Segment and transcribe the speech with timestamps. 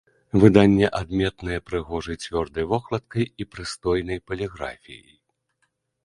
[0.41, 5.13] Выданне адметнае прыгожай цвёрдай вокладкай і прыстойнай паліграфіяй.